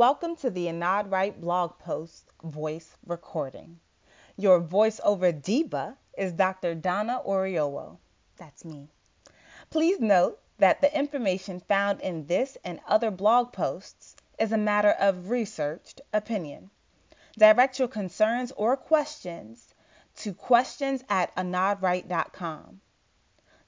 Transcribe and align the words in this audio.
Welcome 0.00 0.34
to 0.36 0.48
the 0.48 0.64
AnnodRight 0.64 1.42
blog 1.42 1.78
post 1.78 2.32
voice 2.42 2.96
recording. 3.04 3.80
Your 4.34 4.58
voiceover 4.58 5.30
diva 5.30 5.98
is 6.16 6.32
Dr. 6.32 6.74
Donna 6.74 7.20
Oriowo. 7.22 7.98
That's 8.38 8.64
me. 8.64 8.88
Please 9.68 10.00
note 10.00 10.40
that 10.56 10.80
the 10.80 10.98
information 10.98 11.60
found 11.60 12.00
in 12.00 12.24
this 12.24 12.56
and 12.64 12.80
other 12.88 13.10
blog 13.10 13.52
posts 13.52 14.16
is 14.38 14.52
a 14.52 14.56
matter 14.56 14.92
of 14.92 15.28
researched 15.28 16.00
opinion. 16.14 16.70
Direct 17.36 17.78
your 17.78 17.88
concerns 17.88 18.52
or 18.52 18.78
questions 18.78 19.74
to 20.16 20.32
questions 20.32 21.04
at 21.10 21.36
annodright.com. 21.36 22.80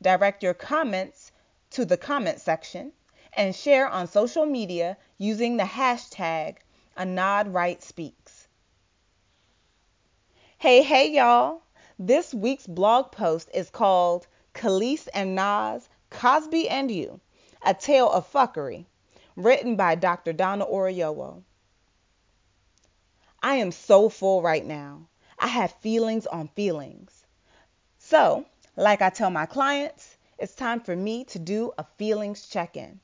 Direct 0.00 0.42
your 0.42 0.54
comments 0.54 1.30
to 1.72 1.84
the 1.84 1.98
comment 1.98 2.40
section 2.40 2.94
and 3.34 3.54
share 3.54 3.88
on 3.88 4.06
social 4.06 4.44
media 4.44 4.96
using 5.18 5.56
the 5.56 5.64
hashtag 5.64 6.56
AnnodRightSpeaks. 6.96 8.46
Hey, 10.58 10.82
hey, 10.82 11.10
y'all. 11.10 11.62
This 11.98 12.34
week's 12.34 12.66
blog 12.66 13.12
post 13.12 13.48
is 13.54 13.70
called 13.70 14.26
Kelis 14.54 15.08
and 15.14 15.34
Nas, 15.34 15.88
Cosby 16.10 16.68
and 16.68 16.90
You, 16.90 17.20
A 17.62 17.74
Tale 17.74 18.10
of 18.10 18.30
Fuckery, 18.30 18.86
written 19.34 19.76
by 19.76 19.94
Dr. 19.94 20.32
Donna 20.32 20.66
Oriowo. 20.66 21.42
I 23.42 23.56
am 23.56 23.72
so 23.72 24.08
full 24.08 24.42
right 24.42 24.64
now. 24.64 25.08
I 25.38 25.48
have 25.48 25.72
feelings 25.80 26.26
on 26.26 26.48
feelings. 26.48 27.24
So, 27.98 28.44
like 28.76 29.02
I 29.02 29.10
tell 29.10 29.30
my 29.30 29.46
clients, 29.46 30.16
it's 30.38 30.54
time 30.54 30.80
for 30.80 30.94
me 30.94 31.24
to 31.24 31.38
do 31.38 31.72
a 31.78 31.84
feelings 31.96 32.46
check 32.46 32.76
in. 32.76 33.00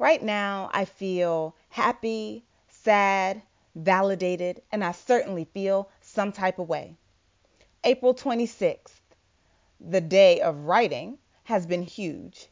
Right 0.00 0.22
now, 0.22 0.70
I 0.72 0.84
feel 0.84 1.56
happy, 1.70 2.44
sad, 2.68 3.42
validated, 3.74 4.62
and 4.70 4.84
I 4.84 4.92
certainly 4.92 5.44
feel 5.44 5.88
some 6.00 6.30
type 6.30 6.60
of 6.60 6.68
way. 6.68 6.94
April 7.82 8.14
26th, 8.14 9.00
the 9.80 10.00
day 10.00 10.40
of 10.40 10.66
writing, 10.66 11.18
has 11.44 11.66
been 11.66 11.82
huge. 11.82 12.48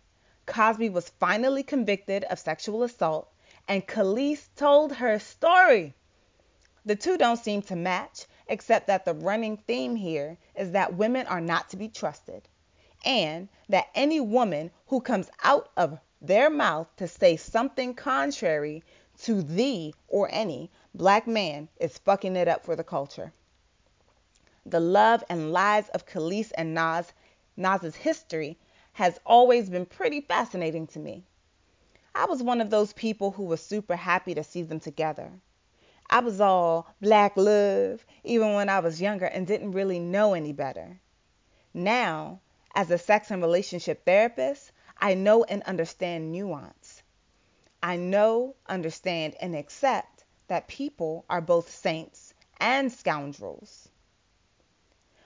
Cosby 0.46 0.88
was 0.88 1.08
finally 1.20 1.62
convicted 1.62 2.24
of 2.24 2.40
sexual 2.40 2.82
assault, 2.82 3.30
and 3.68 3.86
Kelis 3.86 4.48
told 4.56 4.94
her 4.94 5.20
story. 5.20 5.94
The 6.84 6.96
two 6.96 7.16
don't 7.16 7.36
seem 7.36 7.62
to 7.62 7.76
match, 7.76 8.26
except 8.48 8.88
that 8.88 9.04
the 9.04 9.14
running 9.14 9.56
theme 9.56 9.94
here 9.94 10.36
is 10.56 10.72
that 10.72 10.94
women 10.94 11.26
are 11.28 11.40
not 11.40 11.70
to 11.70 11.76
be 11.76 11.88
trusted, 11.88 12.48
and 13.04 13.48
that 13.68 13.88
any 13.94 14.18
woman 14.18 14.72
who 14.88 15.00
comes 15.00 15.30
out 15.44 15.70
of 15.76 16.00
their 16.26 16.50
mouth 16.50 16.88
to 16.96 17.06
say 17.08 17.36
something 17.36 17.94
contrary 17.94 18.82
to 19.22 19.42
the 19.42 19.94
or 20.08 20.28
any 20.30 20.70
black 20.94 21.26
man 21.26 21.68
is 21.78 21.98
fucking 21.98 22.36
it 22.36 22.48
up 22.48 22.64
for 22.64 22.76
the 22.76 22.84
culture. 22.84 23.32
The 24.64 24.80
love 24.80 25.22
and 25.28 25.52
lies 25.52 25.88
of 25.90 26.06
Kelis 26.06 26.52
and 26.56 26.74
Nas, 26.74 27.12
Nas's 27.56 27.96
history 27.96 28.58
has 28.94 29.20
always 29.24 29.70
been 29.70 29.86
pretty 29.86 30.20
fascinating 30.20 30.86
to 30.88 30.98
me. 30.98 31.22
I 32.14 32.24
was 32.24 32.42
one 32.42 32.60
of 32.60 32.70
those 32.70 32.92
people 32.94 33.30
who 33.30 33.44
was 33.44 33.60
super 33.62 33.94
happy 33.94 34.34
to 34.34 34.42
see 34.42 34.62
them 34.62 34.80
together. 34.80 35.30
I 36.08 36.20
was 36.20 36.40
all 36.40 36.86
black 37.00 37.36
love 37.36 38.04
even 38.24 38.54
when 38.54 38.68
I 38.68 38.80
was 38.80 39.00
younger 39.00 39.26
and 39.26 39.46
didn't 39.46 39.72
really 39.72 39.98
know 39.98 40.34
any 40.34 40.52
better. 40.52 41.00
Now, 41.74 42.40
as 42.74 42.90
a 42.90 42.98
sex 42.98 43.30
and 43.30 43.42
relationship 43.42 44.04
therapist, 44.04 44.72
I 44.98 45.14
know 45.14 45.44
and 45.44 45.62
understand 45.64 46.32
nuance. 46.32 47.02
I 47.82 47.96
know, 47.96 48.56
understand, 48.66 49.36
and 49.40 49.54
accept 49.54 50.24
that 50.48 50.68
people 50.68 51.24
are 51.28 51.40
both 51.40 51.70
saints 51.70 52.32
and 52.58 52.90
scoundrels. 52.90 53.88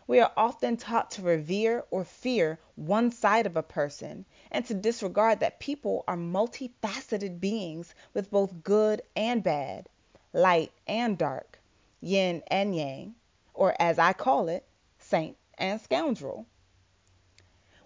We 0.07 0.19
are 0.19 0.33
often 0.37 0.77
taught 0.77 1.13
to 1.13 1.23
revere 1.23 1.85
or 1.93 2.05
fear 2.05 2.59
one 2.75 3.13
side 3.13 3.47
of 3.47 3.57
a 3.57 3.63
person 3.63 4.27
and 4.51 4.65
to 4.67 4.75
disregard 4.75 5.39
that 5.39 5.61
people 5.61 6.03
are 6.09 6.17
multifaceted 6.17 7.39
beings 7.39 7.95
with 8.13 8.31
both 8.31 8.65
good 8.65 9.03
and 9.15 9.41
bad, 9.41 9.89
light 10.33 10.73
and 10.89 11.17
dark, 11.17 11.61
yin 12.01 12.43
and 12.49 12.75
yang, 12.75 13.15
or 13.55 13.77
as 13.81 14.01
I 14.01 14.13
call 14.13 14.49
it, 14.49 14.67
saint 14.99 15.37
and 15.57 15.81
scoundrel. 15.81 16.47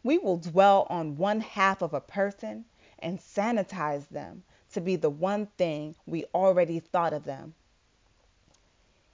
We 0.04 0.18
will 0.18 0.36
dwell 0.36 0.86
on 0.90 1.16
one 1.16 1.40
half 1.40 1.80
of 1.80 1.94
a 1.94 2.00
person 2.00 2.66
and 2.98 3.18
sanitize 3.18 4.06
them 4.08 4.44
to 4.72 4.80
be 4.82 4.96
the 4.96 5.08
one 5.08 5.46
thing 5.46 5.96
we 6.04 6.26
already 6.34 6.78
thought 6.78 7.14
of 7.14 7.24
them. 7.24 7.54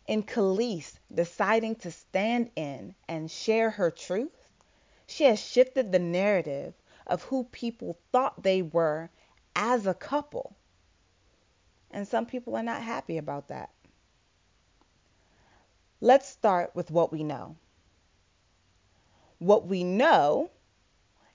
In 0.09 0.25
Kelis 0.25 0.99
deciding 1.15 1.77
to 1.77 1.93
stand 1.93 2.51
in 2.57 2.97
and 3.09 3.31
share 3.31 3.71
her 3.71 3.93
truth, 3.93 4.51
she 5.07 5.25
has 5.25 5.39
shifted 5.39 5.93
the 5.93 6.01
narrative 6.01 6.75
of 7.07 7.23
who 7.23 7.45
people 7.45 7.97
thought 8.11 8.43
they 8.43 8.61
were 8.61 9.11
as 9.55 9.87
a 9.87 9.95
couple. 9.95 10.57
And 11.93 12.09
some 12.09 12.27
people 12.27 12.57
are 12.57 12.65
not 12.65 12.83
happy 12.83 13.17
about 13.17 13.47
that. 13.49 13.71
Let's 16.01 16.29
start 16.29 16.75
with 16.75 16.91
what 16.91 17.13
we 17.13 17.23
know. 17.23 17.57
What 19.39 19.67
we 19.67 19.85
know 19.85 20.51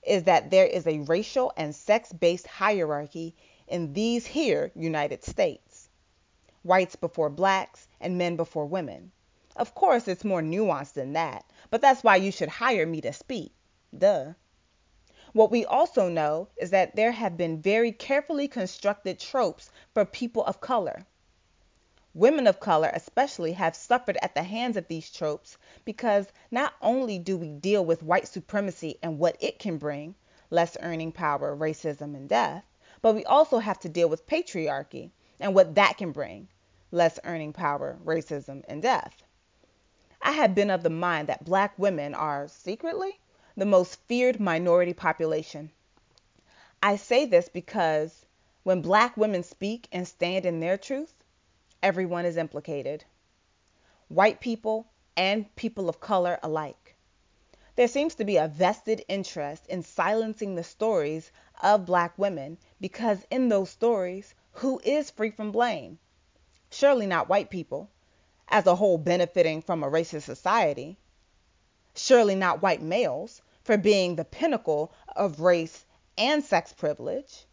is 0.06 0.24
that 0.24 0.50
there 0.50 0.66
is 0.66 0.86
a 0.86 1.00
racial 1.00 1.52
and 1.56 1.74
sex 1.74 2.12
based 2.12 2.46
hierarchy 2.46 3.34
in 3.66 3.92
these 3.92 4.26
here 4.26 4.70
United 4.74 5.24
States 5.24 5.88
whites 6.66 6.96
before 6.96 7.30
blacks 7.30 7.86
and 8.00 8.18
men 8.18 8.34
before 8.36 8.66
women. 8.66 9.12
Of 9.54 9.74
course, 9.74 10.08
it's 10.08 10.24
more 10.24 10.42
nuanced 10.42 10.94
than 10.94 11.12
that, 11.12 11.44
but 11.70 11.80
that's 11.80 12.02
why 12.02 12.16
you 12.16 12.32
should 12.32 12.48
hire 12.48 12.84
me 12.84 13.00
to 13.02 13.12
speak. 13.12 13.52
Duh. 13.96 14.32
What 15.32 15.50
we 15.50 15.64
also 15.64 16.08
know 16.08 16.48
is 16.56 16.70
that 16.70 16.96
there 16.96 17.12
have 17.12 17.36
been 17.36 17.62
very 17.62 17.92
carefully 17.92 18.48
constructed 18.48 19.20
tropes 19.20 19.70
for 19.94 20.04
people 20.04 20.44
of 20.44 20.60
color. 20.60 21.06
Women 22.16 22.46
of 22.46 22.58
color, 22.58 22.90
especially, 22.92 23.52
have 23.52 23.76
suffered 23.76 24.18
at 24.22 24.34
the 24.34 24.42
hands 24.42 24.76
of 24.76 24.88
these 24.88 25.12
tropes 25.12 25.56
because 25.84 26.32
not 26.50 26.74
only 26.82 27.18
do 27.18 27.36
we 27.36 27.50
deal 27.50 27.84
with 27.84 28.02
white 28.02 28.26
supremacy 28.26 28.98
and 29.02 29.18
what 29.18 29.36
it 29.38 29.58
can 29.58 29.78
bring 29.78 30.16
less 30.50 30.76
earning 30.80 31.12
power, 31.12 31.54
racism, 31.54 32.16
and 32.16 32.28
death 32.28 32.64
but 33.02 33.14
we 33.14 33.24
also 33.26 33.58
have 33.58 33.78
to 33.78 33.88
deal 33.88 34.08
with 34.08 34.26
patriarchy 34.26 35.10
and 35.38 35.54
what 35.54 35.74
that 35.74 35.98
can 35.98 36.12
bring 36.12 36.48
less 36.90 37.20
earning 37.24 37.52
power, 37.52 37.98
racism, 38.04 38.64
and 38.68 38.82
death. 38.82 39.22
I 40.22 40.32
have 40.32 40.54
been 40.54 40.70
of 40.70 40.82
the 40.82 40.90
mind 40.90 41.28
that 41.28 41.44
black 41.44 41.78
women 41.78 42.14
are 42.14 42.48
secretly 42.48 43.20
the 43.56 43.66
most 43.66 44.00
feared 44.08 44.40
minority 44.40 44.92
population. 44.92 45.70
I 46.82 46.96
say 46.96 47.26
this 47.26 47.48
because 47.48 48.24
when 48.62 48.80
black 48.80 49.16
women 49.16 49.42
speak 49.42 49.88
and 49.92 50.08
stand 50.08 50.46
in 50.46 50.60
their 50.60 50.76
truth, 50.78 51.15
everyone 51.86 52.26
is 52.26 52.36
implicated 52.36 53.04
white 54.08 54.40
people 54.40 54.88
and 55.16 55.54
people 55.54 55.88
of 55.88 56.00
color 56.00 56.36
alike. 56.42 56.96
There 57.76 57.86
seems 57.86 58.16
to 58.16 58.24
be 58.24 58.38
a 58.38 58.48
vested 58.48 59.04
interest 59.06 59.64
in 59.68 59.84
silencing 59.84 60.56
the 60.56 60.64
stories 60.64 61.30
of 61.62 61.86
black 61.86 62.18
women 62.18 62.58
because 62.80 63.24
in 63.30 63.48
those 63.48 63.70
stories, 63.70 64.34
who 64.50 64.80
is 64.82 65.12
free 65.12 65.30
from 65.30 65.52
blame? 65.52 66.00
Surely 66.70 67.06
not 67.06 67.28
white 67.28 67.50
people, 67.50 67.88
as 68.48 68.66
a 68.66 68.74
whole 68.74 68.98
benefiting 68.98 69.62
from 69.62 69.84
a 69.84 69.88
racist 69.88 70.22
society. 70.22 70.98
Surely 71.94 72.34
not 72.34 72.62
white 72.62 72.82
males 72.82 73.42
for 73.62 73.76
being 73.76 74.16
the 74.16 74.24
pinnacle 74.24 74.92
of 75.14 75.38
race 75.38 75.86
and 76.18 76.42
sex 76.42 76.72
privilege, 76.72 77.44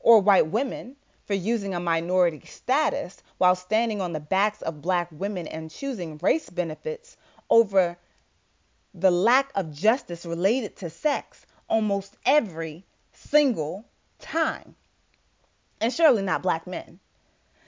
or 0.00 0.18
white 0.18 0.46
women 0.46 0.96
for 1.26 1.34
using 1.34 1.74
a 1.74 1.80
minority 1.80 2.40
status 2.46 3.20
while 3.38 3.56
standing 3.56 4.00
on 4.00 4.12
the 4.12 4.20
backs 4.20 4.62
of 4.62 4.80
black 4.80 5.08
women 5.10 5.46
and 5.48 5.70
choosing 5.70 6.18
race 6.18 6.48
benefits 6.48 7.16
over 7.50 7.98
the 8.94 9.10
lack 9.10 9.50
of 9.54 9.72
justice 9.72 10.24
related 10.24 10.76
to 10.76 10.88
sex 10.88 11.44
almost 11.68 12.16
every 12.24 12.84
single 13.12 13.84
time. 14.18 14.74
And 15.80 15.92
surely 15.92 16.22
not 16.22 16.42
black 16.42 16.66
men. 16.66 17.00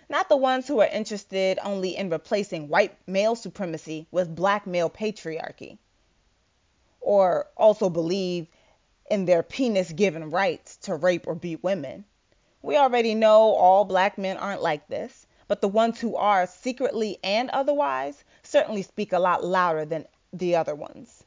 Not 0.08 0.28
the 0.30 0.36
ones 0.36 0.66
who 0.66 0.80
are 0.80 0.86
interested 0.86 1.58
only 1.62 1.96
in 1.96 2.08
replacing 2.08 2.68
white 2.68 2.96
male 3.06 3.36
supremacy 3.36 4.06
with 4.10 4.34
black 4.34 4.66
male 4.66 4.88
patriarchy. 4.88 5.76
Or 7.00 7.46
also 7.56 7.90
believe 7.90 8.46
in 9.10 9.26
their 9.26 9.42
penis 9.42 9.92
given 9.92 10.30
rights 10.30 10.76
to 10.78 10.94
rape 10.94 11.26
or 11.26 11.34
beat 11.34 11.62
women. 11.62 12.04
We 12.60 12.76
already 12.76 13.14
know 13.14 13.54
all 13.54 13.84
black 13.84 14.18
men 14.18 14.36
aren't 14.36 14.62
like 14.62 14.88
this, 14.88 15.26
but 15.46 15.60
the 15.60 15.68
ones 15.68 16.00
who 16.00 16.16
are 16.16 16.44
secretly 16.46 17.18
and 17.22 17.50
otherwise 17.50 18.24
certainly 18.42 18.82
speak 18.82 19.12
a 19.12 19.20
lot 19.20 19.44
louder 19.44 19.84
than 19.84 20.08
the 20.32 20.56
other 20.56 20.74
ones. 20.74 21.22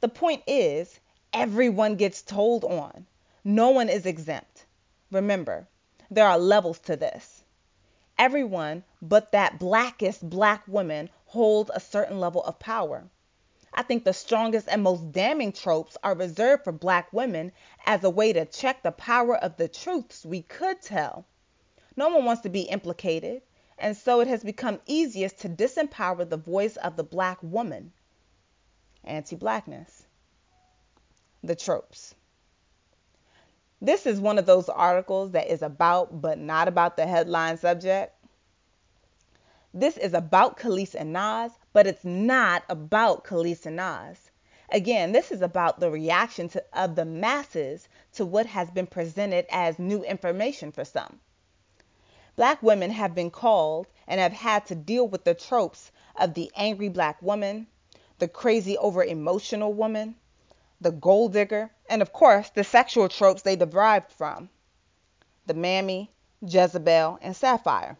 The 0.00 0.08
point 0.08 0.42
is, 0.46 1.00
everyone 1.32 1.96
gets 1.96 2.20
told 2.20 2.62
on. 2.64 3.06
No 3.42 3.70
one 3.70 3.88
is 3.88 4.04
exempt. 4.04 4.66
Remember, 5.10 5.66
there 6.10 6.26
are 6.26 6.38
levels 6.38 6.78
to 6.80 6.96
this. 6.96 7.44
everyone 8.18 8.84
but 9.00 9.32
that 9.32 9.58
blackest 9.58 10.28
black 10.28 10.62
woman 10.68 11.08
holds 11.26 11.70
a 11.74 11.80
certain 11.80 12.20
level 12.20 12.42
of 12.44 12.58
power. 12.58 13.04
I 13.74 13.82
think 13.82 14.04
the 14.04 14.12
strongest 14.12 14.68
and 14.68 14.82
most 14.82 15.12
damning 15.12 15.52
tropes 15.52 15.96
are 16.02 16.14
reserved 16.14 16.64
for 16.64 16.72
black 16.72 17.12
women 17.12 17.52
as 17.86 18.04
a 18.04 18.10
way 18.10 18.32
to 18.32 18.44
check 18.44 18.82
the 18.82 18.92
power 18.92 19.36
of 19.36 19.56
the 19.56 19.68
truths 19.68 20.26
we 20.26 20.42
could 20.42 20.82
tell. 20.82 21.24
No 21.96 22.08
one 22.08 22.24
wants 22.24 22.42
to 22.42 22.48
be 22.48 22.62
implicated, 22.62 23.42
and 23.78 23.96
so 23.96 24.20
it 24.20 24.28
has 24.28 24.44
become 24.44 24.80
easiest 24.86 25.40
to 25.40 25.48
disempower 25.48 26.28
the 26.28 26.36
voice 26.36 26.76
of 26.76 26.96
the 26.96 27.04
black 27.04 27.38
woman. 27.42 27.92
Anti 29.04 29.36
blackness. 29.36 30.04
The 31.42 31.56
tropes. 31.56 32.14
This 33.80 34.06
is 34.06 34.20
one 34.20 34.38
of 34.38 34.46
those 34.46 34.68
articles 34.68 35.32
that 35.32 35.48
is 35.48 35.62
about 35.62 36.20
but 36.20 36.38
not 36.38 36.68
about 36.68 36.96
the 36.96 37.06
headline 37.06 37.58
subject. 37.58 38.14
This 39.74 39.96
is 39.96 40.14
about 40.14 40.58
Kelis 40.58 40.94
and 40.94 41.12
Nas, 41.12 41.52
but 41.72 41.86
it's 41.86 42.04
not 42.04 42.64
about 42.68 43.24
Kelis 43.24 43.66
and 43.66 43.76
Nas. 43.76 44.30
Again, 44.68 45.12
this 45.12 45.30
is 45.30 45.42
about 45.42 45.80
the 45.80 45.90
reaction 45.90 46.48
to, 46.50 46.64
of 46.72 46.94
the 46.94 47.04
masses 47.04 47.88
to 48.14 48.24
what 48.24 48.46
has 48.46 48.70
been 48.70 48.86
presented 48.86 49.46
as 49.50 49.78
new 49.78 50.02
information 50.02 50.72
for 50.72 50.84
some. 50.84 51.20
Black 52.36 52.62
women 52.62 52.90
have 52.90 53.14
been 53.14 53.30
called 53.30 53.86
and 54.06 54.20
have 54.20 54.32
had 54.32 54.64
to 54.66 54.74
deal 54.74 55.06
with 55.06 55.24
the 55.24 55.34
tropes 55.34 55.92
of 56.16 56.34
the 56.34 56.50
angry 56.56 56.88
black 56.88 57.20
woman, 57.20 57.66
the 58.18 58.28
crazy 58.28 58.78
over 58.78 59.04
emotional 59.04 59.72
woman, 59.72 60.14
the 60.80 60.92
gold 60.92 61.34
digger, 61.34 61.70
and 61.88 62.00
of 62.00 62.12
course 62.12 62.50
the 62.50 62.64
sexual 62.64 63.08
tropes 63.08 63.42
they 63.42 63.56
derived 63.56 64.10
from 64.10 64.48
the 65.46 65.54
mammy, 65.54 66.10
Jezebel, 66.40 67.18
and 67.20 67.36
Sapphire. 67.36 67.96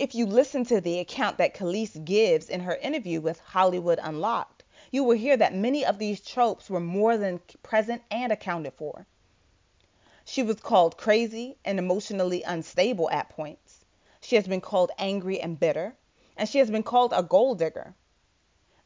If 0.00 0.14
you 0.14 0.24
listen 0.24 0.64
to 0.64 0.80
the 0.80 0.98
account 0.98 1.36
that 1.36 1.52
Kelis 1.52 2.02
gives 2.06 2.48
in 2.48 2.60
her 2.60 2.76
interview 2.76 3.20
with 3.20 3.38
Hollywood 3.38 4.00
Unlocked, 4.02 4.64
you 4.90 5.04
will 5.04 5.18
hear 5.18 5.36
that 5.36 5.54
many 5.54 5.84
of 5.84 5.98
these 5.98 6.22
tropes 6.22 6.70
were 6.70 6.80
more 6.80 7.18
than 7.18 7.42
present 7.62 8.00
and 8.10 8.32
accounted 8.32 8.72
for. 8.72 9.06
She 10.24 10.42
was 10.42 10.58
called 10.58 10.96
crazy 10.96 11.58
and 11.66 11.78
emotionally 11.78 12.42
unstable 12.42 13.10
at 13.10 13.28
points. 13.28 13.84
She 14.22 14.36
has 14.36 14.48
been 14.48 14.62
called 14.62 14.90
angry 14.96 15.38
and 15.38 15.60
bitter, 15.60 15.94
and 16.34 16.48
she 16.48 16.60
has 16.60 16.70
been 16.70 16.82
called 16.82 17.12
a 17.14 17.22
gold 17.22 17.58
digger. 17.58 17.94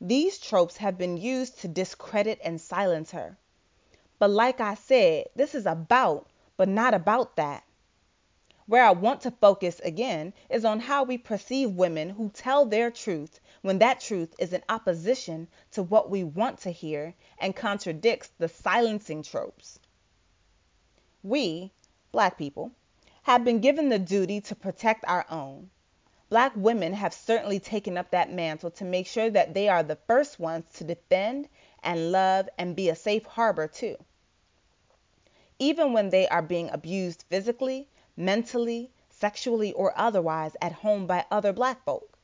These 0.01 0.39
tropes 0.39 0.79
have 0.79 0.99
been 0.99 1.17
used 1.17 1.61
to 1.61 1.69
discredit 1.69 2.41
and 2.43 2.61
silence 2.61 3.13
her. 3.13 3.39
But 4.19 4.31
like 4.31 4.61
I 4.61 4.75
said, 4.75 5.27
this 5.37 5.55
is 5.55 5.65
about, 5.65 6.29
but 6.57 6.69
not 6.69 6.93
about 6.93 7.37
that. 7.37 7.63
Where 8.67 8.83
I 8.83 8.93
want 8.93 9.21
to 9.21 9.31
focus 9.31 9.79
again 9.81 10.33
is 10.49 10.65
on 10.65 10.81
how 10.81 11.05
we 11.05 11.19
perceive 11.19 11.73
women 11.73 12.09
who 12.09 12.31
tell 12.31 12.65
their 12.65 12.91
truth 12.91 13.39
when 13.61 13.79
that 13.81 14.01
truth 14.01 14.35
is 14.39 14.55
in 14.55 14.63
opposition 14.71 15.49
to 15.73 15.83
what 15.83 16.09
we 16.09 16.25
want 16.25 16.61
to 16.61 16.71
hear 16.71 17.15
and 17.39 17.55
contradicts 17.55 18.31
the 18.39 18.49
silencing 18.49 19.23
tropes. 19.23 19.79
We, 21.23 21.73
black 22.11 22.39
people, 22.39 22.73
have 23.25 23.45
been 23.45 23.61
given 23.61 23.91
the 23.91 23.99
duty 23.99 24.41
to 24.41 24.55
protect 24.55 25.05
our 25.07 25.27
own. 25.29 25.69
Black 26.31 26.53
women 26.57 26.95
have 26.95 27.13
certainly 27.13 27.61
taken 27.61 27.99
up 27.99 28.11
that 28.13 28.33
mantle 28.33 28.71
to 28.71 28.85
make 28.87 29.07
sure 29.07 29.29
that 29.29 29.53
they 29.53 29.69
are 29.69 29.83
the 29.83 29.99
first 30.07 30.41
ones 30.41 30.65
to 30.77 30.85
defend 30.85 31.51
and 31.83 32.13
love 32.13 32.49
and 32.57 32.75
be 32.75 32.89
a 32.89 32.97
safe 32.97 33.27
harbor 33.27 33.69
too. 33.69 33.97
Even 35.59 35.93
when 35.93 36.09
they 36.09 36.27
are 36.29 36.43
being 36.43 36.71
abused 36.71 37.25
physically, 37.29 37.89
mentally, 38.17 38.91
sexually, 39.11 39.73
or 39.73 39.93
otherwise 39.99 40.57
at 40.63 40.73
home 40.73 41.07
by 41.07 41.25
other 41.31 41.53
black 41.53 41.85
folk. 41.85 42.17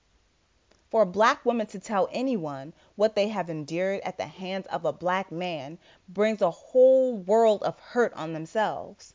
For 0.90 1.02
a 1.02 1.06
black 1.06 1.44
woman 1.44 1.66
to 1.68 1.78
tell 1.78 2.08
anyone 2.12 2.74
what 2.96 3.14
they 3.14 3.28
have 3.28 3.50
endured 3.50 4.00
at 4.00 4.16
the 4.16 4.26
hands 4.26 4.66
of 4.66 4.84
a 4.84 4.92
black 4.92 5.30
man 5.30 5.78
brings 6.08 6.42
a 6.42 6.50
whole 6.50 7.16
world 7.16 7.62
of 7.62 7.78
hurt 7.78 8.12
on 8.14 8.32
themselves. 8.32 9.14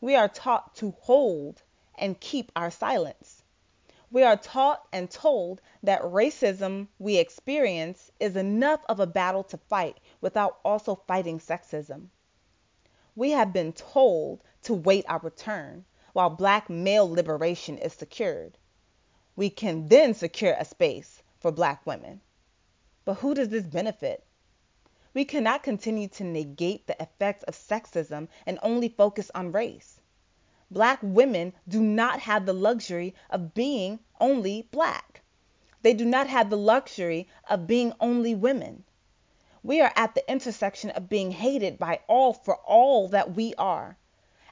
We 0.00 0.14
are 0.14 0.28
taught 0.28 0.74
to 0.76 0.92
hold 0.92 1.62
and 1.96 2.20
keep 2.20 2.52
our 2.54 2.70
silence. 2.70 3.42
We 4.10 4.22
are 4.22 4.36
taught 4.36 4.86
and 4.92 5.10
told 5.10 5.60
that 5.82 6.02
racism 6.02 6.88
we 6.98 7.16
experience 7.16 8.12
is 8.20 8.36
enough 8.36 8.80
of 8.88 9.00
a 9.00 9.06
battle 9.06 9.42
to 9.44 9.56
fight 9.56 9.98
without 10.20 10.58
also 10.64 10.94
fighting 11.06 11.40
sexism. 11.40 12.08
We 13.16 13.30
have 13.30 13.52
been 13.52 13.72
told 13.72 14.42
to 14.62 14.74
wait 14.74 15.04
our 15.08 15.30
turn, 15.30 15.84
while 16.16 16.30
black 16.30 16.70
male 16.70 17.06
liberation 17.06 17.76
is 17.76 17.92
secured. 17.92 18.56
We 19.36 19.50
can 19.50 19.88
then 19.88 20.14
secure 20.14 20.54
a 20.58 20.64
space 20.64 21.22
for 21.38 21.52
black 21.52 21.84
women. 21.84 22.22
But 23.04 23.16
who 23.16 23.34
does 23.34 23.50
this 23.50 23.66
benefit? 23.66 24.24
We 25.12 25.26
cannot 25.26 25.62
continue 25.62 26.08
to 26.08 26.24
negate 26.24 26.86
the 26.86 26.96
effects 27.02 27.44
of 27.44 27.54
sexism 27.54 28.28
and 28.46 28.58
only 28.62 28.88
focus 28.88 29.30
on 29.34 29.52
race. 29.52 30.00
Black 30.70 31.00
women 31.02 31.52
do 31.68 31.82
not 31.82 32.20
have 32.20 32.46
the 32.46 32.54
luxury 32.54 33.14
of 33.28 33.52
being 33.52 33.98
only 34.18 34.68
black. 34.70 35.20
They 35.82 35.92
do 35.92 36.06
not 36.06 36.28
have 36.28 36.48
the 36.48 36.56
luxury 36.56 37.28
of 37.50 37.66
being 37.66 37.92
only 38.00 38.34
women. 38.34 38.84
We 39.62 39.82
are 39.82 39.92
at 39.94 40.14
the 40.14 40.26
intersection 40.32 40.88
of 40.92 41.10
being 41.10 41.32
hated 41.32 41.78
by 41.78 42.00
all 42.08 42.32
for 42.32 42.56
all 42.56 43.06
that 43.08 43.34
we 43.34 43.52
are 43.56 43.98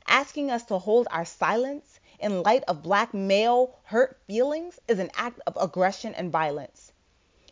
asking 0.06 0.50
us 0.50 0.64
to 0.64 0.78
hold 0.78 1.08
our 1.10 1.24
silence 1.24 2.00
in 2.18 2.42
light 2.42 2.64
of 2.68 2.82
black 2.82 3.12
male 3.12 3.78
hurt 3.84 4.20
feelings 4.26 4.78
is 4.88 4.98
an 4.98 5.10
act 5.14 5.40
of 5.46 5.56
aggression 5.60 6.14
and 6.14 6.32
violence. 6.32 6.92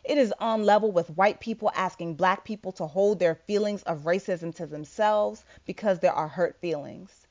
It 0.03 0.17
is 0.17 0.33
on 0.39 0.65
level 0.65 0.91
with 0.91 1.15
white 1.15 1.39
people 1.39 1.71
asking 1.75 2.15
black 2.15 2.43
people 2.43 2.71
to 2.73 2.87
hold 2.87 3.19
their 3.19 3.35
feelings 3.35 3.83
of 3.83 3.99
racism 4.01 4.53
to 4.55 4.67
themselves 4.67 5.45
because 5.65 5.99
there 5.99 6.13
are 6.13 6.27
hurt 6.27 6.59
feelings. 6.59 7.27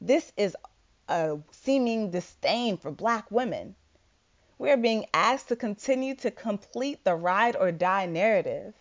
This 0.00 0.32
is 0.36 0.56
a 1.08 1.38
seeming 1.50 2.10
disdain 2.10 2.76
for 2.76 2.90
black 2.90 3.30
women. 3.30 3.74
We 4.58 4.70
are 4.70 4.76
being 4.76 5.06
asked 5.12 5.48
to 5.48 5.56
continue 5.56 6.14
to 6.16 6.30
complete 6.30 7.04
the 7.04 7.14
ride 7.14 7.56
or 7.56 7.72
die 7.72 8.06
narrative. 8.06 8.74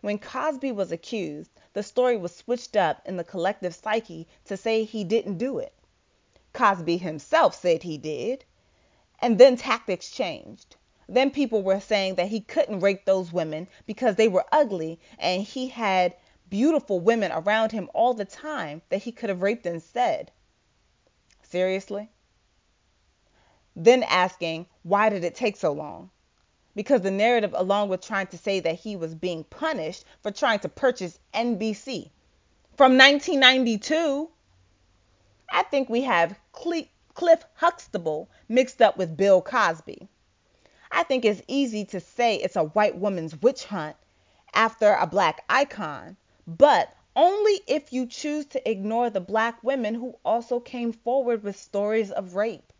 When 0.00 0.18
Cosby 0.18 0.72
was 0.72 0.92
accused, 0.92 1.50
the 1.74 1.82
story 1.82 2.16
was 2.16 2.34
switched 2.34 2.76
up 2.76 3.02
in 3.04 3.16
the 3.16 3.24
collective 3.24 3.74
psyche 3.74 4.26
to 4.44 4.56
say 4.56 4.84
he 4.84 5.04
didn't 5.04 5.38
do 5.38 5.58
it. 5.58 5.74
Cosby 6.52 6.96
himself 6.96 7.54
said 7.54 7.82
he 7.82 7.98
did. 7.98 8.44
And 9.18 9.38
then 9.38 9.56
tactics 9.56 10.10
changed. 10.10 10.76
Then 11.08 11.30
people 11.30 11.62
were 11.62 11.80
saying 11.80 12.14
that 12.14 12.28
he 12.28 12.40
couldn't 12.40 12.80
rape 12.80 13.04
those 13.04 13.32
women 13.32 13.68
because 13.86 14.16
they 14.16 14.28
were 14.28 14.46
ugly 14.52 15.00
and 15.18 15.42
he 15.42 15.68
had 15.68 16.16
beautiful 16.48 17.00
women 17.00 17.32
around 17.32 17.72
him 17.72 17.90
all 17.92 18.14
the 18.14 18.24
time 18.24 18.82
that 18.88 19.02
he 19.02 19.12
could 19.12 19.28
have 19.28 19.42
raped 19.42 19.66
instead. 19.66 20.30
Seriously? 21.42 22.10
Then 23.74 24.04
asking, 24.04 24.66
why 24.82 25.08
did 25.08 25.24
it 25.24 25.34
take 25.34 25.56
so 25.56 25.72
long? 25.72 26.10
Because 26.74 27.02
the 27.02 27.10
narrative, 27.10 27.54
along 27.56 27.88
with 27.88 28.00
trying 28.00 28.26
to 28.28 28.38
say 28.38 28.60
that 28.60 28.74
he 28.74 28.96
was 28.96 29.14
being 29.14 29.44
punished 29.44 30.04
for 30.22 30.30
trying 30.30 30.58
to 30.60 30.68
purchase 30.68 31.18
NBC 31.32 32.10
from 32.76 32.98
1992, 32.98 34.28
I 35.48 35.62
think 35.62 35.88
we 35.88 36.02
have 36.02 36.36
Cliff 36.52 37.44
Huxtable 37.54 38.28
mixed 38.48 38.82
up 38.82 38.96
with 38.96 39.16
Bill 39.16 39.40
Cosby. 39.40 40.08
I 40.90 41.04
think 41.04 41.24
it's 41.24 41.42
easy 41.46 41.84
to 41.86 42.00
say 42.00 42.36
it's 42.36 42.56
a 42.56 42.64
white 42.64 42.96
woman's 42.96 43.40
witch 43.40 43.64
hunt 43.64 43.96
after 44.54 44.94
a 44.94 45.06
black 45.06 45.44
icon, 45.48 46.16
but 46.46 46.92
only 47.14 47.60
if 47.68 47.92
you 47.92 48.06
choose 48.06 48.46
to 48.46 48.70
ignore 48.70 49.08
the 49.08 49.20
black 49.20 49.62
women 49.62 49.94
who 49.94 50.16
also 50.24 50.58
came 50.58 50.92
forward 50.92 51.44
with 51.44 51.56
stories 51.56 52.10
of 52.10 52.34
rape 52.34 52.72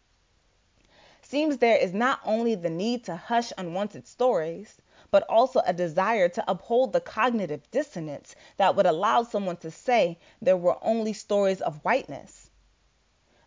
seems 1.25 1.57
there 1.57 1.77
is 1.77 1.93
not 1.93 2.21
only 2.25 2.55
the 2.55 2.69
need 2.71 3.05
to 3.05 3.17
hush 3.17 3.53
unwanted 3.57 4.07
stories, 4.07 4.77
but 5.11 5.23
also 5.29 5.61
a 5.61 5.73
desire 5.73 6.29
to 6.29 6.45
uphold 6.51 6.93
the 6.93 7.01
cognitive 7.01 7.71
dissonance 7.71 8.35
that 8.57 8.77
would 8.77 8.87
allow 8.87 9.23
someone 9.23 9.57
to 9.57 9.71
say 9.71 10.19
there 10.43 10.57
were 10.57 10.77
only 10.83 11.13
stories 11.13 11.61
of 11.61 11.79
whiteness. 11.85 12.51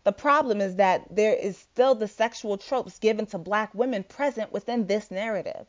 The 0.04 0.12
problem 0.12 0.60
is 0.60 0.76
that 0.76 1.14
there 1.14 1.34
is 1.34 1.58
still 1.58 1.94
the 1.94 2.08
sexual 2.08 2.56
tropes 2.56 2.98
given 2.98 3.26
to 3.26 3.38
black 3.38 3.74
women 3.74 4.02
present 4.02 4.52
within 4.52 4.86
this 4.86 5.10
narrative. 5.10 5.66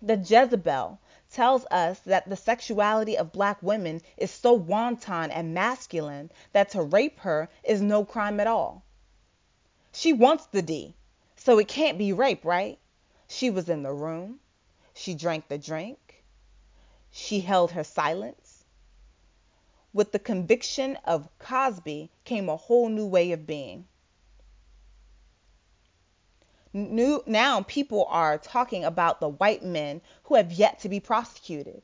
The 0.00 0.16
Jezebel 0.16 0.98
tells 1.30 1.66
us 1.66 1.98
that 2.00 2.28
the 2.28 2.36
sexuality 2.36 3.18
of 3.18 3.32
black 3.32 3.62
women 3.62 4.00
is 4.16 4.30
so 4.30 4.52
wanton 4.52 5.30
and 5.30 5.54
masculine 5.54 6.30
that 6.52 6.70
to 6.70 6.82
rape 6.82 7.20
her 7.20 7.48
is 7.62 7.80
no 7.80 8.04
crime 8.04 8.40
at 8.40 8.46
all. 8.46 8.82
She 9.92 10.12
wants 10.12 10.46
the 10.46 10.62
D. 10.62 10.94
So 11.46 11.60
it 11.60 11.68
can't 11.68 11.96
be 11.96 12.12
rape, 12.12 12.44
right? 12.44 12.76
She 13.28 13.50
was 13.50 13.68
in 13.68 13.84
the 13.84 13.92
room. 13.92 14.40
She 14.94 15.14
drank 15.14 15.46
the 15.46 15.58
drink. 15.58 16.24
She 17.12 17.38
held 17.38 17.70
her 17.70 17.84
silence. 17.84 18.64
With 19.92 20.10
the 20.10 20.18
conviction 20.18 20.96
of 21.04 21.28
Cosby 21.38 22.10
came 22.24 22.48
a 22.48 22.56
whole 22.56 22.88
new 22.88 23.06
way 23.06 23.30
of 23.30 23.46
being. 23.46 23.86
New, 26.72 27.22
now 27.26 27.62
people 27.62 28.06
are 28.06 28.38
talking 28.38 28.84
about 28.84 29.20
the 29.20 29.28
white 29.28 29.62
men 29.62 30.00
who 30.24 30.34
have 30.34 30.50
yet 30.50 30.80
to 30.80 30.88
be 30.88 30.98
prosecuted. 30.98 31.80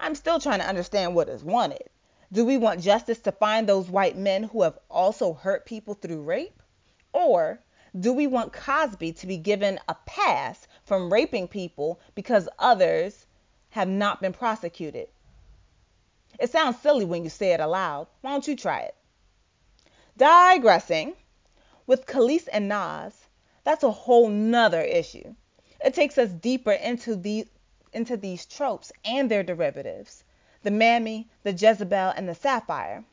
I'm 0.00 0.14
still 0.14 0.40
trying 0.40 0.60
to 0.60 0.66
understand 0.66 1.14
what 1.14 1.28
is 1.28 1.44
wanted. 1.44 1.90
Do 2.32 2.46
we 2.46 2.56
want 2.56 2.80
justice 2.80 3.18
to 3.18 3.32
find 3.32 3.68
those 3.68 3.90
white 3.90 4.16
men 4.16 4.44
who 4.44 4.62
have 4.62 4.78
also 4.88 5.34
hurt 5.34 5.66
people 5.66 5.92
through 5.92 6.22
rape? 6.22 6.62
Or 7.12 7.60
do 7.98 8.12
we 8.12 8.26
want 8.26 8.52
Cosby 8.52 9.12
to 9.12 9.26
be 9.26 9.36
given 9.36 9.78
a 9.88 9.94
pass 10.06 10.66
from 10.84 11.12
raping 11.12 11.46
people 11.46 12.00
because 12.14 12.48
others 12.58 13.26
have 13.70 13.88
not 13.88 14.20
been 14.20 14.32
prosecuted? 14.32 15.08
It 16.38 16.50
sounds 16.50 16.80
silly 16.80 17.04
when 17.04 17.24
you 17.24 17.30
say 17.30 17.52
it 17.52 17.60
aloud. 17.60 18.06
Why 18.22 18.30
don't 18.30 18.48
you 18.48 18.56
try 18.56 18.80
it? 18.80 18.94
Digressing, 20.16 21.14
with 21.86 22.06
Kelis 22.06 22.48
and 22.50 22.68
Nas, 22.68 23.12
that's 23.64 23.82
a 23.82 23.90
whole 23.90 24.28
nother 24.28 24.80
issue. 24.80 25.34
It 25.84 25.94
takes 25.94 26.16
us 26.16 26.30
deeper 26.30 26.72
into 26.72 27.16
the 27.16 27.46
into 27.92 28.16
these 28.16 28.46
tropes 28.46 28.90
and 29.04 29.30
their 29.30 29.42
derivatives. 29.42 30.24
The 30.62 30.70
mammy, 30.70 31.28
the 31.42 31.52
Jezebel, 31.52 32.14
and 32.16 32.28
the 32.28 32.34
sapphire. 32.34 33.04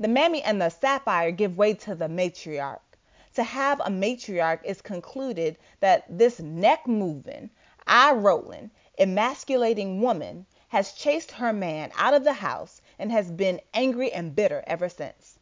The 0.00 0.08
mammy 0.08 0.42
and 0.42 0.60
the 0.60 0.70
sapphire 0.70 1.30
give 1.32 1.58
way 1.58 1.74
to 1.74 1.94
the 1.94 2.08
matriarch. 2.08 2.80
To 3.36 3.42
have 3.44 3.80
a 3.80 3.90
matriarch 3.90 4.64
is 4.64 4.80
concluded 4.80 5.58
that 5.80 6.06
this 6.08 6.40
neck 6.40 6.86
moving, 6.86 7.50
eye 7.86 8.12
rolling, 8.12 8.70
emasculating 8.98 10.00
woman 10.00 10.46
has 10.68 10.94
chased 10.94 11.32
her 11.32 11.52
man 11.52 11.92
out 11.98 12.14
of 12.14 12.24
the 12.24 12.32
house 12.32 12.80
and 12.98 13.12
has 13.12 13.30
been 13.30 13.60
angry 13.74 14.10
and 14.10 14.34
bitter 14.34 14.64
ever 14.66 14.88
since. 14.88 15.38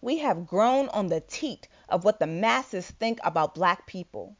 We 0.00 0.18
have 0.18 0.48
grown 0.48 0.88
on 0.88 1.06
the 1.06 1.20
teat 1.20 1.68
of 1.88 2.02
what 2.04 2.18
the 2.18 2.26
masses 2.26 2.90
think 2.90 3.20
about 3.22 3.54
black 3.54 3.86
people. 3.86 4.34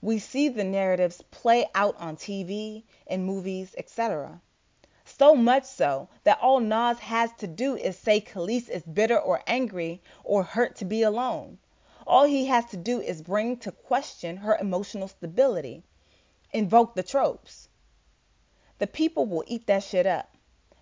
We 0.00 0.20
see 0.20 0.48
the 0.48 0.62
narratives 0.62 1.22
play 1.32 1.66
out 1.74 1.96
on 1.96 2.16
TV, 2.16 2.84
in 3.08 3.24
movies, 3.24 3.74
etc. 3.76 4.40
So 5.22 5.36
much 5.36 5.66
so 5.66 6.08
that 6.24 6.40
all 6.40 6.58
Nas 6.58 6.98
has 6.98 7.32
to 7.34 7.46
do 7.46 7.76
is 7.76 7.96
say 7.96 8.20
Kelis 8.20 8.68
is 8.68 8.82
bitter 8.82 9.16
or 9.16 9.40
angry 9.46 10.02
or 10.24 10.42
hurt 10.42 10.74
to 10.78 10.84
be 10.84 11.04
alone. 11.04 11.58
All 12.08 12.24
he 12.24 12.46
has 12.46 12.64
to 12.70 12.76
do 12.76 13.00
is 13.00 13.22
bring 13.22 13.56
to 13.58 13.70
question 13.70 14.38
her 14.38 14.56
emotional 14.56 15.06
stability, 15.06 15.84
invoke 16.52 16.96
the 16.96 17.04
tropes. 17.04 17.68
The 18.80 18.88
people 18.88 19.24
will 19.26 19.44
eat 19.46 19.68
that 19.68 19.84
shit 19.84 20.06
up 20.06 20.34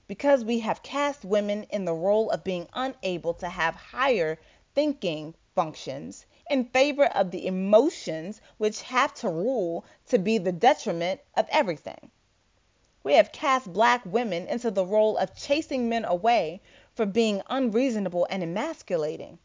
because 0.07 0.43
we 0.43 0.61
have 0.61 0.83
cast 0.83 1.23
women 1.23 1.65
in 1.65 1.85
the 1.85 1.93
role 1.93 2.31
of 2.31 2.43
being 2.43 2.67
unable 2.73 3.35
to 3.35 3.49
have 3.51 3.75
higher 3.75 4.39
thinking 4.75 5.35
functions 5.55 6.25
in 6.49 6.65
favor 6.65 7.05
of 7.05 7.31
the 7.31 7.47
emotions 7.47 8.41
which 8.57 8.81
have 8.81 9.13
to 9.17 9.29
rule 9.29 9.85
to 10.07 10.19
be 10.19 10.39
the 10.39 10.51
detriment 10.51 11.21
of 11.37 11.47
everything. 11.51 12.11
We 13.03 13.15
have 13.15 13.33
cast 13.33 13.73
black 13.73 14.05
women 14.05 14.47
into 14.47 14.71
the 14.71 14.85
role 14.85 15.17
of 15.17 15.35
chasing 15.35 15.89
men 15.89 16.05
away 16.05 16.61
for 16.95 17.07
being 17.07 17.41
unreasonable 17.49 18.27
and 18.29 18.43
emasculating. 18.43 19.39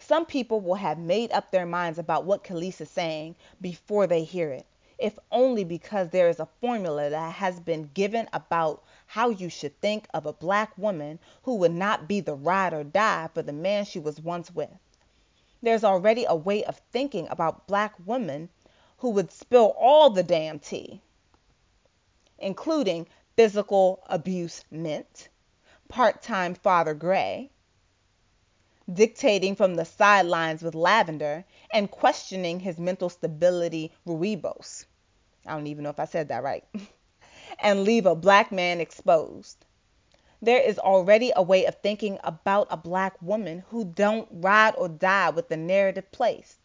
Some 0.00 0.26
people 0.26 0.60
will 0.60 0.74
have 0.74 0.98
made 0.98 1.30
up 1.30 1.52
their 1.52 1.64
minds 1.64 2.00
about 2.00 2.24
what 2.24 2.42
Kelis 2.42 2.80
is 2.80 2.90
saying 2.90 3.36
before 3.60 4.08
they 4.08 4.24
hear 4.24 4.50
it, 4.50 4.66
if 4.98 5.20
only 5.30 5.62
because 5.62 6.08
there 6.08 6.28
is 6.28 6.40
a 6.40 6.48
formula 6.60 7.10
that 7.10 7.34
has 7.34 7.60
been 7.60 7.90
given 7.94 8.28
about 8.32 8.82
how 9.06 9.30
you 9.30 9.48
should 9.48 9.80
think 9.80 10.08
of 10.12 10.26
a 10.26 10.32
black 10.32 10.76
woman 10.76 11.20
who 11.44 11.54
would 11.54 11.70
not 11.70 12.08
be 12.08 12.18
the 12.18 12.34
ride 12.34 12.74
or 12.74 12.82
die 12.82 13.28
for 13.32 13.42
the 13.42 13.52
man 13.52 13.84
she 13.84 14.00
was 14.00 14.20
once 14.20 14.52
with. 14.52 14.70
There's 15.62 15.84
already 15.84 16.24
a 16.24 16.34
way 16.34 16.64
of 16.64 16.80
thinking 16.90 17.28
about 17.30 17.68
black 17.68 17.94
women 18.04 18.48
who 18.98 19.10
would 19.10 19.30
spill 19.30 19.76
all 19.78 20.10
the 20.10 20.24
damn 20.24 20.58
tea, 20.58 21.00
including 22.38 23.06
physical 23.36 24.02
abuse 24.06 24.64
mint, 24.70 25.28
part 25.88 26.22
time 26.22 26.54
Father 26.54 26.94
Gray, 26.94 27.50
dictating 28.92 29.54
from 29.56 29.74
the 29.74 29.84
sidelines 29.84 30.62
with 30.62 30.74
lavender, 30.74 31.44
and 31.72 31.90
questioning 31.90 32.60
his 32.60 32.78
mental 32.78 33.08
stability 33.08 33.92
Rooibos. 34.06 34.84
I 35.46 35.52
don't 35.52 35.66
even 35.66 35.84
know 35.84 35.90
if 35.90 36.00
I 36.00 36.04
said 36.04 36.28
that 36.28 36.42
right. 36.42 36.64
and 37.58 37.84
leave 37.84 38.06
a 38.06 38.14
black 38.14 38.52
man 38.52 38.80
exposed 38.80 39.64
there 40.42 40.60
is 40.60 40.76
already 40.80 41.32
a 41.36 41.42
way 41.42 41.66
of 41.66 41.76
thinking 41.76 42.18
about 42.24 42.66
a 42.68 42.76
black 42.76 43.14
woman 43.22 43.62
who 43.68 43.84
don't 43.84 44.28
ride 44.32 44.74
or 44.76 44.88
die 44.88 45.30
with 45.30 45.48
the 45.48 45.56
narrative 45.56 46.10
placed. 46.10 46.58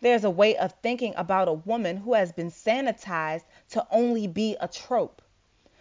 There's 0.00 0.24
a 0.24 0.30
way 0.30 0.54
of 0.58 0.72
thinking 0.82 1.14
about 1.16 1.48
a 1.48 1.54
woman 1.54 1.96
who 1.96 2.12
has 2.12 2.30
been 2.30 2.50
sanitized 2.50 3.44
to 3.70 3.86
only 3.90 4.26
be 4.26 4.54
a 4.60 4.68
trope. 4.68 5.22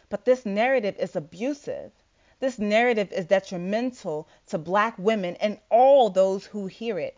But 0.08 0.24
this 0.24 0.46
narrative 0.46 0.96
is 0.98 1.18
abusive. 1.18 1.92
This 2.40 2.58
narrative 2.58 3.12
is 3.12 3.26
detrimental 3.26 4.30
to 4.48 4.58
black 4.58 4.98
women 4.98 5.36
and 5.42 5.60
all 5.70 6.10
those 6.10 6.46
who 6.46 6.68
hear 6.68 6.98
it. 6.98 7.18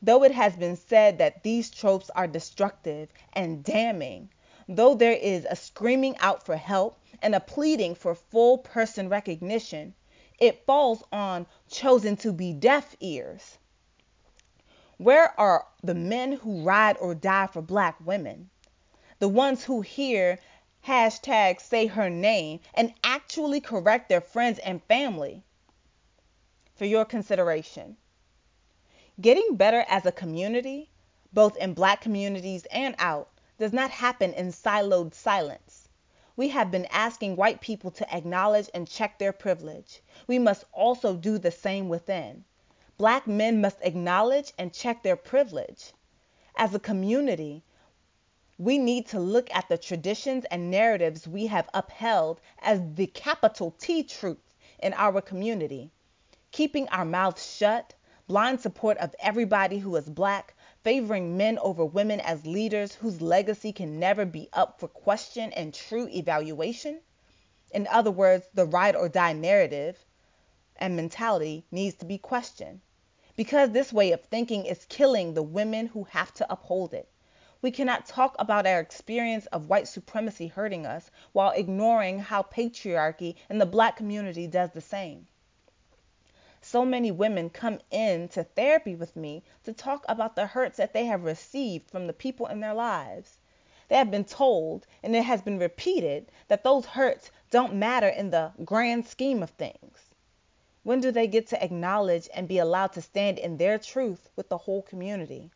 Though 0.00 0.22
it 0.22 0.32
has 0.32 0.56
been 0.56 0.76
said 0.76 1.18
that 1.18 1.42
these 1.42 1.70
tropes 1.70 2.08
are 2.10 2.26
destructive 2.26 3.10
and 3.34 3.62
damning, 3.62 4.30
though 4.66 4.94
there 4.94 5.12
is 5.12 5.46
a 5.50 5.56
screaming 5.56 6.16
out 6.18 6.46
for 6.46 6.56
help 6.56 6.98
and 7.20 7.34
a 7.34 7.40
pleading 7.40 7.94
for 7.94 8.14
full 8.14 8.56
person 8.56 9.10
recognition, 9.10 9.94
it 10.38 10.64
falls 10.64 11.02
on 11.12 11.46
chosen 11.68 12.16
to 12.16 12.32
be 12.32 12.54
deaf 12.54 12.96
ears. 13.00 13.58
Where 14.98 15.38
are 15.38 15.66
the 15.82 15.94
men 15.94 16.32
who 16.32 16.62
ride 16.62 16.96
or 16.96 17.14
die 17.14 17.48
for 17.48 17.60
black 17.60 17.98
women? 18.00 18.48
The 19.18 19.28
ones 19.28 19.64
who 19.64 19.82
hear 19.82 20.38
hashtag 20.86 21.60
say 21.60 21.86
her 21.86 22.08
name 22.08 22.60
and 22.72 22.94
actually 23.04 23.60
correct 23.60 24.08
their 24.08 24.22
friends 24.22 24.58
and 24.60 24.82
family? 24.84 25.42
For 26.74 26.86
your 26.86 27.04
consideration. 27.04 27.98
Getting 29.20 29.56
better 29.56 29.84
as 29.86 30.06
a 30.06 30.12
community, 30.12 30.88
both 31.30 31.58
in 31.58 31.74
black 31.74 32.00
communities 32.00 32.64
and 32.70 32.94
out, 32.98 33.28
does 33.58 33.74
not 33.74 33.90
happen 33.90 34.32
in 34.32 34.50
siloed 34.50 35.12
silence. 35.12 35.90
We 36.36 36.48
have 36.48 36.70
been 36.70 36.86
asking 36.86 37.36
white 37.36 37.60
people 37.60 37.90
to 37.90 38.14
acknowledge 38.14 38.70
and 38.72 38.88
check 38.88 39.18
their 39.18 39.34
privilege. 39.34 40.00
We 40.26 40.38
must 40.38 40.64
also 40.72 41.16
do 41.16 41.36
the 41.36 41.50
same 41.50 41.90
within. 41.90 42.46
Black 42.98 43.26
men 43.26 43.60
must 43.60 43.76
acknowledge 43.82 44.54
and 44.56 44.72
check 44.72 45.02
their 45.02 45.16
privilege. 45.16 45.92
As 46.56 46.74
a 46.74 46.78
community, 46.78 47.62
we 48.56 48.78
need 48.78 49.06
to 49.08 49.20
look 49.20 49.54
at 49.54 49.68
the 49.68 49.76
traditions 49.76 50.46
and 50.46 50.70
narratives 50.70 51.28
we 51.28 51.46
have 51.48 51.68
upheld 51.74 52.40
as 52.58 52.80
the 52.94 53.06
capital 53.08 53.72
T 53.72 54.02
truth 54.02 54.54
in 54.78 54.94
our 54.94 55.20
community. 55.20 55.90
Keeping 56.52 56.88
our 56.88 57.04
mouths 57.04 57.44
shut, 57.44 57.92
blind 58.28 58.62
support 58.62 58.96
of 58.96 59.14
everybody 59.20 59.78
who 59.78 59.94
is 59.96 60.08
black, 60.08 60.54
favoring 60.82 61.36
men 61.36 61.58
over 61.58 61.84
women 61.84 62.20
as 62.20 62.46
leaders 62.46 62.94
whose 62.94 63.20
legacy 63.20 63.74
can 63.74 64.00
never 64.00 64.24
be 64.24 64.48
up 64.54 64.80
for 64.80 64.88
question 64.88 65.52
and 65.52 65.74
true 65.74 66.08
evaluation. 66.08 67.02
In 67.72 67.86
other 67.88 68.10
words, 68.10 68.48
the 68.54 68.64
ride 68.64 68.96
or 68.96 69.10
die 69.10 69.34
narrative 69.34 70.06
and 70.76 70.96
mentality 70.96 71.66
needs 71.70 71.94
to 71.96 72.06
be 72.06 72.16
questioned 72.16 72.80
because 73.36 73.70
this 73.70 73.92
way 73.92 74.12
of 74.12 74.20
thinking 74.22 74.64
is 74.64 74.86
killing 74.88 75.34
the 75.34 75.42
women 75.42 75.86
who 75.86 76.04
have 76.04 76.32
to 76.32 76.50
uphold 76.50 76.94
it. 76.94 77.08
We 77.62 77.70
cannot 77.70 78.06
talk 78.06 78.34
about 78.38 78.66
our 78.66 78.80
experience 78.80 79.46
of 79.46 79.68
white 79.68 79.88
supremacy 79.88 80.46
hurting 80.46 80.86
us 80.86 81.10
while 81.32 81.50
ignoring 81.50 82.18
how 82.18 82.42
patriarchy 82.42 83.34
in 83.48 83.58
the 83.58 83.66
black 83.66 83.96
community 83.96 84.46
does 84.46 84.70
the 84.72 84.80
same. 84.80 85.26
So 86.62 86.84
many 86.84 87.10
women 87.10 87.50
come 87.50 87.80
in 87.90 88.28
to 88.30 88.42
therapy 88.42 88.94
with 88.94 89.14
me 89.14 89.42
to 89.64 89.72
talk 89.72 90.04
about 90.08 90.34
the 90.34 90.46
hurts 90.46 90.78
that 90.78 90.92
they 90.92 91.04
have 91.04 91.22
received 91.24 91.90
from 91.90 92.06
the 92.06 92.12
people 92.12 92.46
in 92.46 92.60
their 92.60 92.74
lives. 92.74 93.38
They 93.88 93.96
have 93.96 94.10
been 94.10 94.24
told, 94.24 94.86
and 95.02 95.14
it 95.14 95.22
has 95.22 95.42
been 95.42 95.58
repeated, 95.58 96.32
that 96.48 96.64
those 96.64 96.86
hurts 96.86 97.30
don't 97.50 97.74
matter 97.74 98.08
in 98.08 98.30
the 98.30 98.52
grand 98.64 99.06
scheme 99.06 99.42
of 99.42 99.50
things. 99.50 100.05
When 100.86 101.00
do 101.00 101.10
they 101.10 101.26
get 101.26 101.48
to 101.48 101.60
acknowledge 101.60 102.28
and 102.32 102.46
be 102.46 102.58
allowed 102.58 102.92
to 102.92 103.02
stand 103.02 103.40
in 103.40 103.56
their 103.56 103.76
truth 103.76 104.28
with 104.36 104.48
the 104.48 104.58
whole 104.58 104.82
community? 104.82 105.50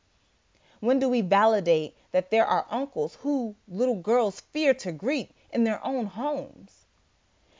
When 0.80 0.98
do 0.98 1.08
we 1.08 1.20
validate 1.20 1.96
that 2.10 2.32
there 2.32 2.44
are 2.44 2.66
uncles 2.68 3.14
who 3.22 3.54
little 3.68 4.00
girls 4.00 4.40
fear 4.40 4.74
to 4.74 4.90
greet 4.90 5.30
in 5.52 5.62
their 5.62 5.78
own 5.86 6.06
homes? 6.06 6.84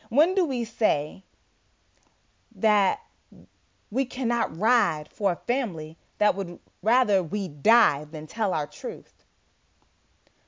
When 0.08 0.34
do 0.34 0.44
we 0.44 0.64
say 0.64 1.22
that 2.56 3.02
we 3.88 4.04
cannot 4.04 4.58
ride 4.58 5.06
for 5.08 5.30
a 5.30 5.36
family 5.36 5.96
that 6.18 6.34
would 6.34 6.58
rather 6.82 7.22
we 7.22 7.46
die 7.46 8.02
than 8.02 8.26
tell 8.26 8.52
our 8.52 8.66
truth. 8.66 9.22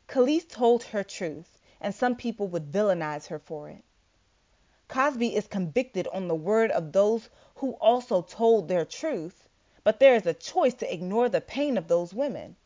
Kelis 0.08 0.48
told 0.48 0.82
her 0.82 1.04
truth, 1.04 1.56
and 1.80 1.94
some 1.94 2.16
people 2.16 2.48
would 2.48 2.72
villainize 2.72 3.28
her 3.28 3.38
for 3.38 3.68
it. 3.68 3.84
Cosby 4.92 5.34
is 5.34 5.46
convicted 5.46 6.06
on 6.08 6.28
the 6.28 6.34
word 6.34 6.70
of 6.70 6.92
those 6.92 7.30
who 7.54 7.72
also 7.80 8.20
told 8.20 8.68
their 8.68 8.84
truth, 8.84 9.48
but 9.84 9.98
there 9.98 10.14
is 10.14 10.26
a 10.26 10.34
choice 10.34 10.74
to 10.74 10.92
ignore 10.92 11.30
the 11.30 11.40
pain 11.40 11.78
of 11.78 11.88
those 11.88 12.12
women. 12.12 12.56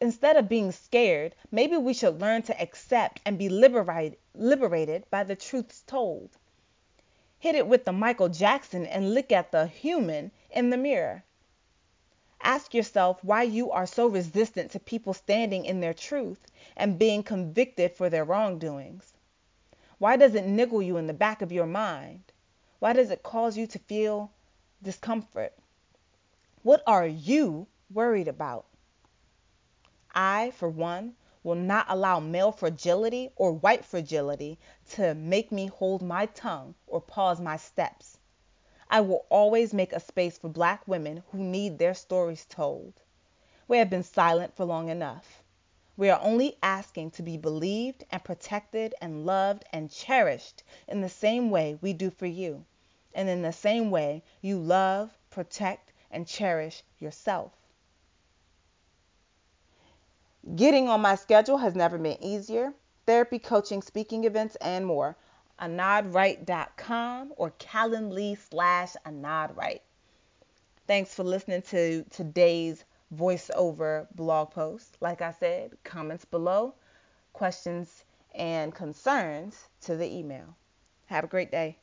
Instead 0.00 0.38
of 0.38 0.48
being 0.48 0.72
scared, 0.72 1.34
maybe 1.50 1.76
we 1.76 1.92
should 1.92 2.18
learn 2.18 2.40
to 2.40 2.58
accept 2.58 3.20
and 3.26 3.36
be 3.36 3.50
liberated, 3.50 4.16
liberated 4.34 5.04
by 5.10 5.22
the 5.22 5.36
truths 5.36 5.82
told. 5.86 6.30
Hit 7.38 7.54
it 7.54 7.66
with 7.66 7.84
the 7.84 7.92
Michael 7.92 8.30
Jackson 8.30 8.86
and 8.86 9.12
look 9.12 9.30
at 9.30 9.52
the 9.52 9.66
human 9.66 10.30
in 10.50 10.70
the 10.70 10.78
mirror. 10.78 11.24
Ask 12.40 12.72
yourself 12.72 13.22
why 13.22 13.42
you 13.42 13.70
are 13.70 13.86
so 13.86 14.06
resistant 14.06 14.70
to 14.70 14.80
people 14.80 15.12
standing 15.12 15.66
in 15.66 15.80
their 15.80 15.92
truth 15.92 16.46
and 16.74 16.98
being 16.98 17.22
convicted 17.22 17.92
for 17.92 18.08
their 18.08 18.24
wrongdoings. 18.24 19.12
Why 19.98 20.16
does 20.16 20.36
it 20.36 20.46
niggle 20.46 20.80
you 20.80 20.96
in 20.96 21.08
the 21.08 21.12
back 21.12 21.42
of 21.42 21.50
your 21.50 21.66
mind? 21.66 22.32
Why 22.78 22.92
does 22.92 23.10
it 23.10 23.24
cause 23.24 23.56
you 23.56 23.66
to 23.66 23.78
feel 23.80 24.30
discomfort? 24.80 25.52
What 26.62 26.84
are 26.86 27.06
you 27.06 27.66
worried 27.90 28.28
about? 28.28 28.66
I, 30.14 30.52
for 30.52 30.68
one, 30.68 31.16
will 31.42 31.56
not 31.56 31.86
allow 31.88 32.20
male 32.20 32.52
fragility 32.52 33.30
or 33.34 33.52
white 33.52 33.84
fragility 33.84 34.58
to 34.90 35.14
make 35.14 35.50
me 35.50 35.66
hold 35.66 36.02
my 36.02 36.26
tongue 36.26 36.76
or 36.86 37.00
pause 37.00 37.40
my 37.40 37.56
steps. 37.56 38.18
I 38.88 39.00
will 39.00 39.26
always 39.28 39.74
make 39.74 39.92
a 39.92 40.00
space 40.00 40.38
for 40.38 40.48
black 40.48 40.86
women 40.86 41.24
who 41.30 41.38
need 41.38 41.78
their 41.78 41.94
stories 41.94 42.44
told. 42.44 42.94
We 43.66 43.78
have 43.78 43.90
been 43.90 44.04
silent 44.04 44.54
for 44.54 44.64
long 44.64 44.88
enough. 44.88 45.42
We 45.98 46.10
are 46.10 46.20
only 46.22 46.56
asking 46.62 47.10
to 47.10 47.24
be 47.24 47.36
believed 47.36 48.04
and 48.12 48.22
protected 48.22 48.94
and 49.00 49.26
loved 49.26 49.64
and 49.72 49.90
cherished 49.90 50.62
in 50.86 51.00
the 51.00 51.08
same 51.08 51.50
way 51.50 51.76
we 51.80 51.92
do 51.92 52.08
for 52.08 52.26
you, 52.26 52.64
and 53.12 53.28
in 53.28 53.42
the 53.42 53.52
same 53.52 53.90
way 53.90 54.22
you 54.40 54.60
love, 54.60 55.10
protect, 55.28 55.92
and 56.12 56.24
cherish 56.24 56.84
yourself. 57.00 57.50
Getting 60.54 60.88
on 60.88 61.00
my 61.00 61.16
schedule 61.16 61.58
has 61.58 61.74
never 61.74 61.98
been 61.98 62.22
easier. 62.22 62.72
Therapy, 63.04 63.40
coaching, 63.40 63.82
speaking 63.82 64.22
events, 64.22 64.54
and 64.60 64.86
more. 64.86 65.16
AnnodRight.com 65.60 67.32
or 67.36 67.50
Calendly 67.58 68.38
slash 68.50 68.94
AnnodRight. 69.04 69.80
Thanks 70.86 71.12
for 71.12 71.24
listening 71.24 71.62
to 71.62 72.04
today's 72.10 72.84
voiceover 73.14 74.06
blog 74.14 74.50
post. 74.50 74.96
Like 75.00 75.22
I 75.22 75.32
said, 75.32 75.76
comments 75.84 76.24
below, 76.24 76.74
questions 77.32 78.04
and 78.34 78.74
concerns 78.74 79.68
to 79.82 79.96
the 79.96 80.06
email. 80.06 80.56
Have 81.06 81.24
a 81.24 81.28
great 81.28 81.50
day. 81.50 81.78